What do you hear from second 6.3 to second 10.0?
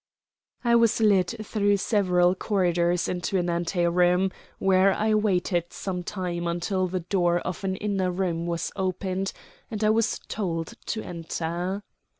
until the door of an inner room was opened and I